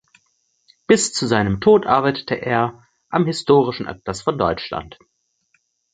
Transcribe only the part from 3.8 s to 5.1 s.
Atlas von Deutschland".